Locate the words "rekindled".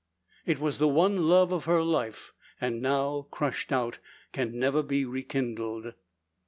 5.05-5.93